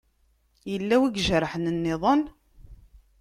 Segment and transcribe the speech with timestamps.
[0.71, 2.21] Yella wi ijerḥen nniḍen?